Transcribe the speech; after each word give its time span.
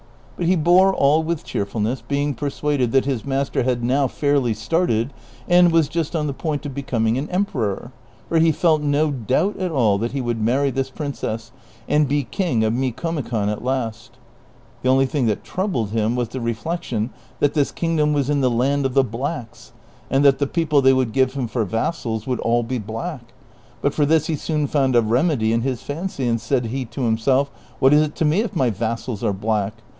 But 0.35 0.47
he 0.47 0.55
bore 0.55 0.91
all 0.91 1.21
with 1.21 1.43
cheerfulness, 1.43 2.01
being 2.01 2.33
persuaded 2.33 2.91
that 2.93 3.05
his 3.05 3.23
master 3.23 3.61
had 3.61 3.83
now 3.83 4.07
fairly 4.07 4.55
started 4.55 5.13
and 5.47 5.71
was 5.71 5.87
just 5.87 6.15
on 6.15 6.25
the 6.25 6.33
point 6.33 6.65
of 6.65 6.73
becoming 6.73 7.19
an 7.19 7.29
emperor; 7.29 7.91
for 8.27 8.39
he 8.39 8.51
felt 8.51 8.81
no 8.81 9.11
doubt 9.11 9.57
at 9.59 9.69
all 9.69 9.99
that 9.99 10.13
he 10.13 10.19
would 10.21 10.41
marry 10.41 10.71
this 10.71 10.89
princess, 10.89 11.51
and 11.87 12.07
be 12.07 12.23
king 12.23 12.63
of 12.63 12.73
Micomi 12.73 13.21
con 13.23 13.49
at 13.49 13.63
least. 13.63 14.17
The 14.81 14.89
only 14.89 15.05
thing 15.05 15.27
tliat 15.27 15.43
troubled 15.43 15.91
him 15.91 16.15
was 16.15 16.29
the 16.29 16.39
reflec 16.39 16.81
tion 16.81 17.11
that 17.39 17.53
this 17.53 17.71
kingdom 17.71 18.11
was 18.11 18.27
in 18.27 18.41
the 18.41 18.49
land 18.49 18.87
of 18.87 18.95
the 18.95 19.03
blacks, 19.03 19.73
and 20.09 20.25
that 20.25 20.39
the 20.39 20.47
people 20.47 20.81
they 20.81 20.93
would 20.93 21.13
give 21.13 21.35
him 21.35 21.47
for 21.47 21.63
vassals 21.63 22.25
would 22.25 22.39
all 22.39 22.63
be 22.63 22.79
black; 22.79 23.25
but 23.83 23.93
for 23.93 24.07
this 24.07 24.25
he 24.25 24.35
soon 24.35 24.65
found 24.65 24.95
a 24.95 25.03
remedy 25.03 25.53
in 25.53 25.61
his 25.61 25.83
fancy, 25.83 26.27
and 26.27 26.41
said 26.41 26.65
he 26.67 26.83
to 26.85 27.01
himself, 27.03 27.51
''■ 27.51 27.53
AVhat 27.87 27.93
is 27.93 28.01
it 28.01 28.15
to 28.15 28.25
me 28.25 28.39
if 28.39 28.55
my 28.55 28.71
vassals 28.71 29.23
are 29.23 29.33
blacks 29.33 29.79